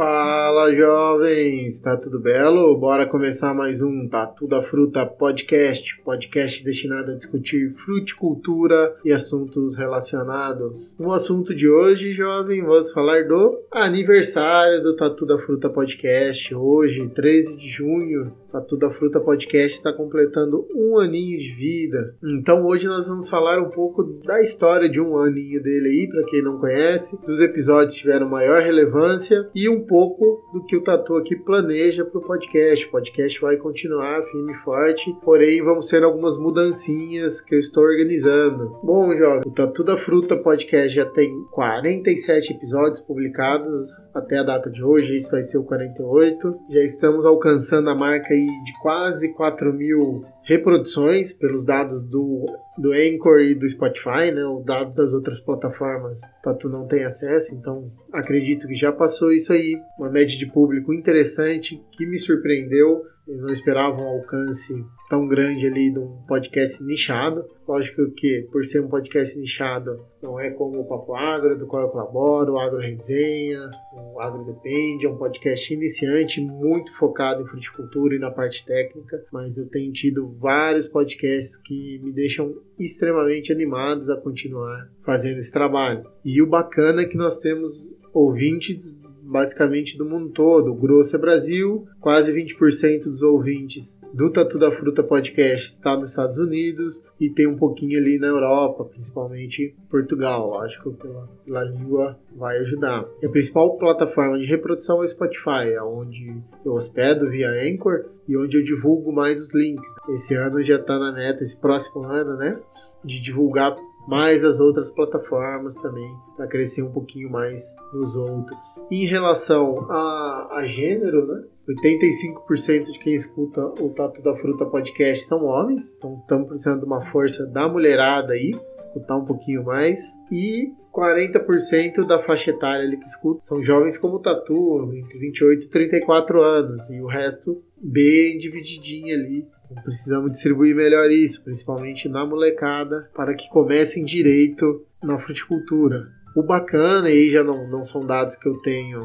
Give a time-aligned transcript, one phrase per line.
[0.00, 2.74] Fala jovens, tá tudo belo?
[2.78, 9.76] Bora começar mais um Tatu da Fruta Podcast, podcast destinado a discutir fruticultura e assuntos
[9.76, 10.96] relacionados.
[10.98, 16.54] No assunto de hoje, jovem, vamos falar do aniversário do Tatu da Fruta Podcast.
[16.54, 22.16] Hoje, 13 de junho, Tatu da Fruta Podcast está completando um aninho de vida.
[22.22, 26.24] Então hoje nós vamos falar um pouco da história de um aninho dele aí, para
[26.24, 30.84] quem não conhece, dos episódios que tiveram maior relevância e um pouco do que o
[30.84, 32.86] Tatu aqui planeja para o podcast.
[32.86, 37.82] O podcast vai continuar firme e forte, porém vamos ter algumas mudancinhas que eu estou
[37.82, 38.78] organizando.
[38.84, 44.70] Bom, jovem, o Tatu da Fruta Podcast já tem 47 episódios publicados até a data
[44.70, 46.56] de hoje, isso vai ser o 48.
[46.70, 52.46] Já estamos alcançando a marca aí de quase 4 mil reproduções pelos dados do,
[52.78, 54.44] do Anchor e do Spotify, né?
[54.44, 59.52] O dado das outras plataformas Tatu não tem acesso, então acredito que já passou isso
[59.52, 59.76] aí.
[59.98, 63.02] Uma média de público interessante que me surpreendeu.
[63.26, 67.44] Não esperava um alcance tão grande ali de um podcast nichado.
[67.66, 71.82] Lógico que, por ser um podcast nichado, não é como o Papo Agro, do qual
[71.82, 77.46] eu colaboro, o Agro Resenha, o Agro Depende, é um podcast iniciante, muito focado em
[77.46, 83.52] fruticultura e na parte técnica, mas eu tenho tido vários podcasts que me deixam extremamente
[83.52, 86.04] animados a continuar fazendo esse trabalho.
[86.24, 88.92] E o bacana é que nós temos ouvintes
[89.30, 90.72] basicamente do mundo todo.
[90.72, 96.10] O grosso é Brasil, quase 20% dos ouvintes do Tatu da Fruta Podcast está nos
[96.10, 100.50] Estados Unidos e tem um pouquinho ali na Europa, principalmente Portugal.
[100.50, 103.06] Lógico, pela, pela língua vai ajudar.
[103.22, 108.36] E a principal plataforma de reprodução é o Spotify, onde eu hospedo via Anchor e
[108.36, 109.88] onde eu divulgo mais os links.
[110.08, 112.58] Esse ano já está na meta, esse próximo ano, né?
[113.04, 113.76] De divulgar
[114.10, 118.58] mais as outras plataformas também, para crescer um pouquinho mais nos outros.
[118.90, 121.44] Em relação a, a gênero, né?
[121.68, 126.86] 85% de quem escuta o Tato da Fruta podcast são homens, então estamos precisando de
[126.86, 130.00] uma força da mulherada aí, escutar um pouquinho mais.
[130.32, 135.66] E 40% da faixa etária ali que escuta são jovens como o Tatu, entre 28
[135.66, 139.46] e 34 anos, e o resto bem divididinho ali
[139.82, 146.08] precisamos distribuir melhor isso, principalmente na molecada, para que comecem direito na fruticultura.
[146.36, 149.04] O bacana, e aí já não, não são dados que eu tenho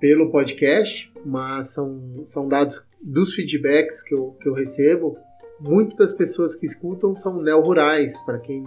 [0.00, 5.16] pelo podcast, mas são, são dados dos feedbacks que eu, que eu recebo.
[5.60, 8.64] Muitas das pessoas que escutam são neo-rurais, para quem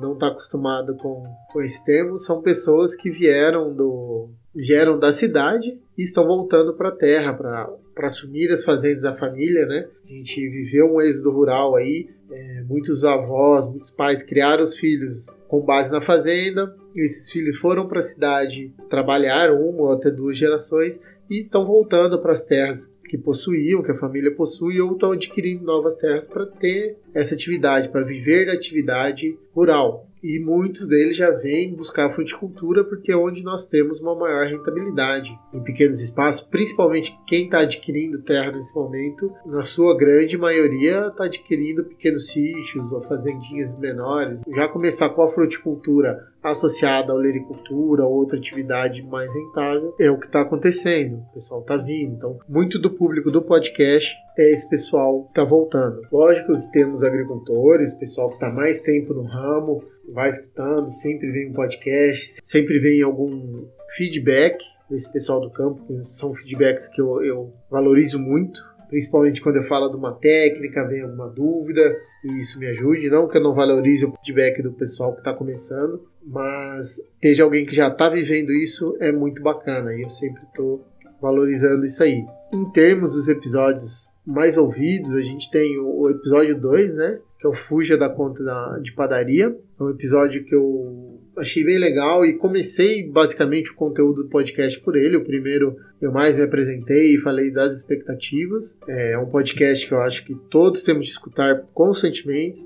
[0.00, 5.80] não está acostumado com, com esse termo, são pessoas que vieram do vieram da cidade
[5.96, 9.86] e estão voltando para a terra para assumir as fazendas da família, né?
[10.04, 15.26] A gente viveu um êxodo rural aí, é, muitos avós, muitos pais criaram os filhos
[15.48, 20.36] com base na fazenda, esses filhos foram para a cidade trabalhar uma ou até duas
[20.36, 25.12] gerações e estão voltando para as terras que possuíam, que a família possui, ou estão
[25.12, 31.16] adquirindo novas terras para ter essa atividade, para viver da atividade rural e muitos deles
[31.16, 36.00] já vêm buscar a fruticultura porque é onde nós temos uma maior rentabilidade em pequenos
[36.00, 42.28] espaços, principalmente quem está adquirindo terra nesse momento, na sua grande maioria está adquirindo pequenos
[42.28, 44.42] sítios ou fazendinhas menores.
[44.54, 50.18] Já começar com a fruticultura associada à olericultura ou outra atividade mais rentável é o
[50.18, 51.18] que está acontecendo.
[51.30, 52.14] O pessoal está vindo.
[52.14, 56.02] Então, muito do público do podcast é esse pessoal que está voltando.
[56.10, 61.50] Lógico que temos agricultores, pessoal que está mais tempo no ramo, vai escutando, sempre vem
[61.50, 67.24] um podcast, sempre vem algum feedback desse pessoal do campo, que são feedbacks que eu,
[67.24, 72.58] eu valorizo muito, principalmente quando eu falo de uma técnica, vem alguma dúvida, e isso
[72.58, 73.08] me ajude.
[73.08, 77.64] Não que eu não valorize o feedback do pessoal que está começando, mas ter alguém
[77.64, 80.84] que já está vivendo isso é muito bacana, e eu sempre estou
[81.20, 82.24] valorizando isso aí.
[82.52, 87.18] Em termos dos episódios mais ouvidos, a gente tem o, episódio 2, né?
[87.42, 89.52] Que é o Fuja da Conta da, de Padaria.
[89.80, 94.78] É um episódio que eu achei bem legal e comecei basicamente o conteúdo do podcast
[94.80, 95.16] por ele.
[95.16, 98.78] O primeiro eu mais me apresentei e falei das expectativas.
[98.86, 102.58] É um podcast que eu acho que todos temos de escutar constantemente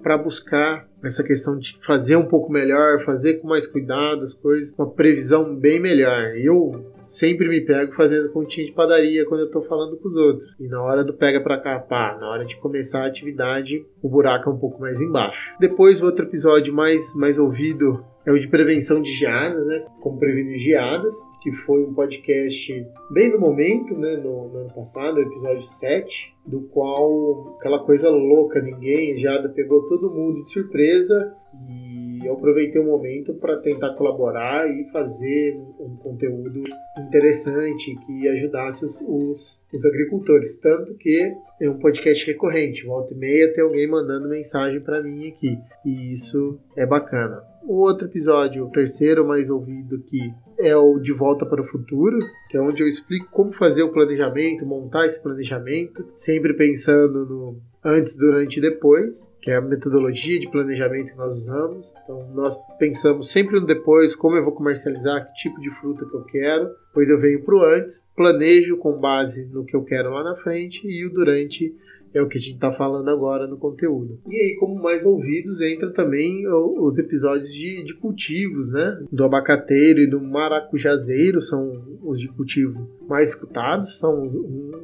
[0.00, 4.72] para buscar essa questão de fazer um pouco melhor, fazer com mais cuidado as coisas,
[4.78, 6.36] uma previsão bem melhor.
[6.36, 10.54] Eu sempre me pego fazendo continha de padaria quando eu estou falando com os outros.
[10.60, 14.48] E na hora do pega para capar, na hora de começar a atividade, o buraco
[14.48, 15.52] é um pouco mais embaixo.
[15.58, 19.84] Depois, o outro episódio mais, mais ouvido é o de prevenção de geadas, né?
[20.00, 21.12] Como prevenir geadas,
[21.42, 24.16] que foi um podcast bem no momento, né?
[24.16, 29.84] No, no ano passado, o episódio 7, do qual aquela coisa louca, ninguém, geada pegou
[29.86, 31.34] todo mundo de surpresa
[31.68, 31.79] e
[32.20, 36.64] E eu aproveitei o momento para tentar colaborar e fazer um conteúdo
[36.98, 40.56] interessante que ajudasse os, os, os, agricultores.
[40.56, 45.28] Tanto que é um podcast recorrente, volta e meia tem alguém mandando mensagem para mim
[45.28, 45.58] aqui.
[45.84, 47.42] E isso é bacana.
[47.62, 52.18] O outro episódio, o terceiro mais ouvido aqui, é o De Volta para o Futuro,
[52.50, 57.69] que é onde eu explico como fazer o planejamento, montar esse planejamento, sempre pensando no
[57.84, 61.92] antes, durante e depois, que é a metodologia de planejamento que nós usamos.
[62.04, 66.14] Então, nós pensamos sempre no depois, como eu vou comercializar, que tipo de fruta que
[66.14, 66.68] eu quero.
[66.88, 70.36] Depois eu venho para o antes, planejo com base no que eu quero lá na
[70.36, 71.74] frente e o durante
[72.12, 74.18] é o que a gente está falando agora no conteúdo.
[74.28, 78.98] E aí, como mais ouvidos, entra também os episódios de, de cultivos, né?
[79.12, 84.26] Do abacateiro e do maracujazeiro são os de cultivo mais escutados, são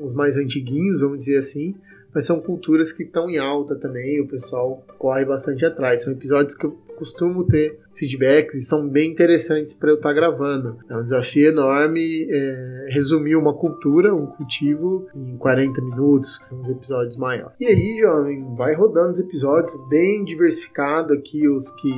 [0.01, 1.75] os mais antiguinhos, vamos dizer assim
[2.17, 6.01] mas são culturas que estão em alta também, o pessoal corre bastante atrás.
[6.01, 10.15] São episódios que eu costumo ter feedbacks e são bem interessantes para eu estar tá
[10.15, 10.79] gravando.
[10.89, 16.63] É um desafio enorme é, resumir uma cultura, um cultivo, em 40 minutos, que são
[16.63, 17.53] os episódios maiores.
[17.61, 21.91] E aí, jovem, vai rodando os episódios, bem diversificado aqui os que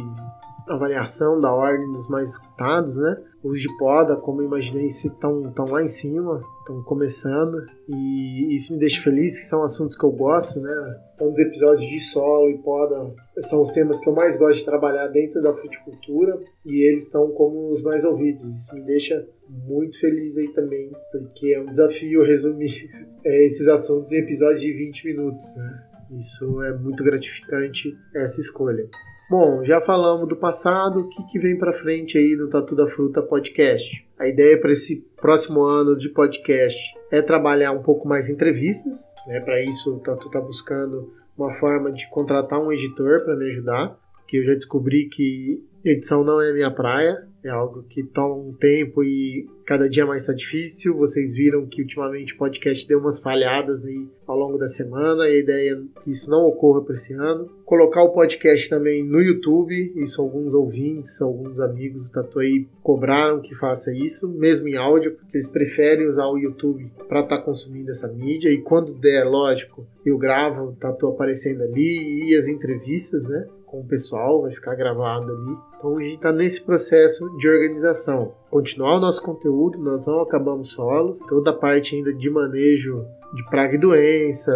[0.68, 3.16] a variação da ordem dos mais escutados, né?
[3.42, 7.64] Os de poda, como eu imaginei, estão tão lá em cima, estão começando.
[7.88, 10.70] E isso me deixa feliz, que são assuntos que eu gosto, né?
[11.14, 14.64] Então, os episódios de solo e poda são os temas que eu mais gosto de
[14.64, 18.42] trabalhar dentro da fruticultura e eles estão como os mais ouvidos.
[18.42, 22.90] Isso me deixa muito feliz aí também, porque é um desafio resumir
[23.24, 25.84] é, esses assuntos em episódios de 20 minutos, né?
[26.18, 28.88] Isso é muito gratificante, essa escolha.
[29.30, 32.88] Bom, já falamos do passado, o que, que vem para frente aí no Tatu da
[32.88, 34.02] Fruta podcast?
[34.18, 39.38] A ideia para esse próximo ano de podcast é trabalhar um pouco mais entrevistas, né?
[39.40, 43.98] Para isso o Tatu está buscando uma forma de contratar um editor para me ajudar,
[44.14, 48.52] porque eu já descobri que edição não é minha praia, é algo que toma um
[48.52, 50.96] tempo e cada dia mais está difícil.
[50.96, 55.32] Vocês viram que ultimamente o podcast deu umas falhadas aí ao longo da semana e
[55.32, 57.48] a ideia é que isso não ocorra para esse ano.
[57.64, 63.54] Colocar o podcast também no YouTube, isso alguns ouvintes, alguns amigos do Tatuí cobraram que
[63.54, 67.90] faça isso, mesmo em áudio, porque eles preferem usar o YouTube para estar tá consumindo
[67.90, 73.22] essa mídia e quando der, lógico, eu gravo o Tatu aparecendo ali e as entrevistas,
[73.24, 73.46] né?
[73.70, 75.58] Com o pessoal, vai ficar gravado ali.
[75.76, 78.34] Então a gente está nesse processo de organização.
[78.50, 81.18] Continuar o nosso conteúdo, nós não acabamos solos.
[81.28, 84.52] Toda a parte ainda de manejo de praga e doença,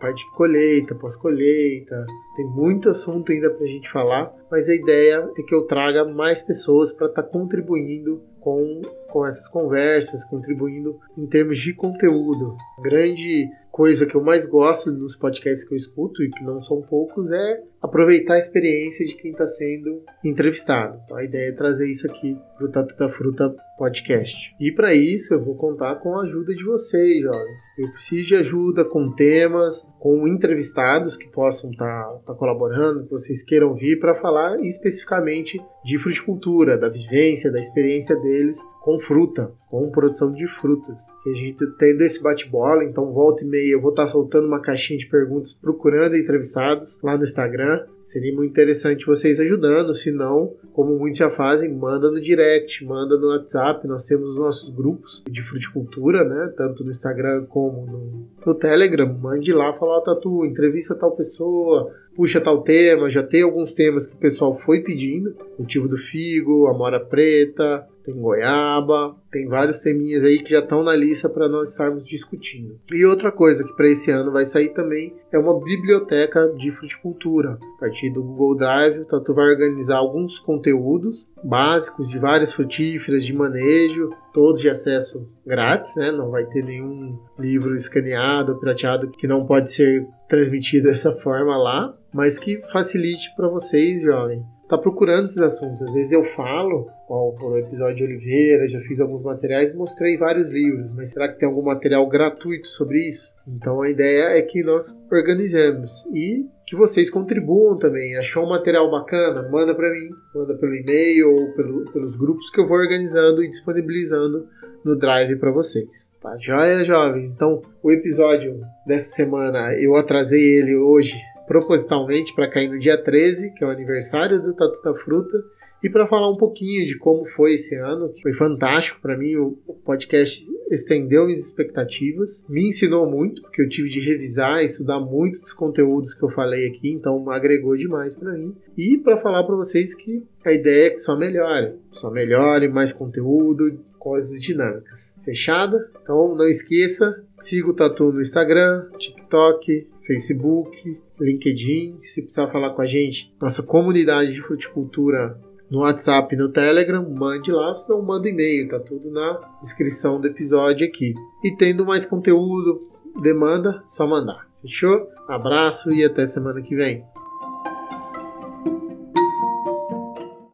[0.00, 2.06] parte de colheita, pós-colheita.
[2.36, 6.04] Tem muito assunto ainda para a gente falar, mas a ideia é que eu traga
[6.04, 12.56] mais pessoas para estar tá contribuindo com, com essas conversas, contribuindo em termos de conteúdo.
[12.82, 16.80] Grande coisa que eu mais gosto nos podcasts que eu escuto, e que não são
[16.80, 20.96] poucos, é aproveitar a experiência de quem está sendo entrevistado.
[21.04, 24.54] Então, a ideia é trazer isso aqui para o Tatu da Fruta podcast.
[24.60, 27.58] E para isso eu vou contar com a ajuda de vocês, jovens.
[27.76, 33.10] Eu preciso de ajuda com temas, com entrevistados que possam estar tá, tá colaborando, que
[33.10, 39.50] vocês queiram vir para falar especificamente de fruticultura, da vivência, da experiência deles com fruta,
[39.70, 41.06] com produção de frutas.
[41.24, 44.46] E a gente tendo esse bate-bola, então volta e meia eu vou estar tá soltando
[44.46, 47.86] uma caixinha de perguntas procurando entrevistados lá no Instagram.
[48.02, 53.16] Seria muito interessante vocês ajudando, se não, como muitos já fazem, manda no direct, manda
[53.16, 53.88] no WhatsApp.
[53.88, 56.52] Nós temos os nossos grupos de fruticultura, né?
[56.54, 59.10] Tanto no Instagram como no, no Telegram.
[59.14, 63.10] Mande lá, fala, ó, oh, Tatu, entrevista tal pessoa, puxa tal tema.
[63.10, 68.14] Já tem alguns temas que o pessoal foi pedindo: cultivo do figo, amora preta, tem
[68.14, 72.78] goiaba, tem vários teminhas aí que já estão na lista para nós estarmos discutindo.
[72.92, 77.58] E outra coisa que para esse ano vai sair também é uma biblioteca de fruticultura.
[77.76, 83.24] A partir do Google Drive, o Tatu vai organizar alguns conteúdos básicos de várias frutíferas
[83.24, 86.12] de manejo, todos de acesso grátis, né?
[86.12, 91.96] Não vai ter nenhum livro escaneado pirateado que não pode ser transmitido dessa forma lá,
[92.12, 95.82] mas que facilite para vocês, jovem, tá procurando esses assuntos.
[95.82, 100.52] Às vezes eu falo, ó, por episódio de Oliveira, já fiz alguns materiais, mostrei vários
[100.52, 103.34] livros, mas será que tem algum material gratuito sobre isso?
[103.46, 108.16] Então a ideia é que nós organizemos e que vocês contribuam também.
[108.16, 109.48] Achou um material bacana?
[109.50, 113.48] Manda para mim, manda pelo e-mail ou pelo, pelos grupos que eu vou organizando e
[113.48, 114.48] disponibilizando
[114.84, 116.08] no Drive para vocês.
[116.24, 117.34] Tá joia, jovens?
[117.34, 123.52] Então, o episódio dessa semana eu atrasei ele hoje propositalmente para cair no dia 13,
[123.52, 125.36] que é o aniversário do Tatu da Fruta,
[125.82, 129.36] e para falar um pouquinho de como foi esse ano, que foi fantástico para mim.
[129.36, 129.52] O
[129.84, 135.38] podcast estendeu minhas expectativas, me ensinou muito, porque eu tive de revisar e estudar muito
[135.38, 138.56] dos conteúdos que eu falei aqui, então agregou demais para mim.
[138.78, 142.94] E para falar para vocês que a ideia é que só melhore, só melhore, mais
[142.94, 145.13] conteúdo, coisas dinâmicas.
[145.24, 145.90] Fechada?
[146.02, 151.98] Então não esqueça, siga o Tatu no Instagram, TikTok, Facebook, LinkedIn.
[152.02, 155.38] Se precisar falar com a gente, nossa comunidade de fruticultura
[155.70, 160.86] no WhatsApp no Telegram, mande lá, senão manda e-mail, tá tudo na descrição do episódio
[160.86, 161.14] aqui.
[161.42, 162.88] E tendo mais conteúdo,
[163.20, 164.46] demanda, só mandar.
[164.60, 165.08] Fechou?
[165.28, 167.04] Abraço e até semana que vem.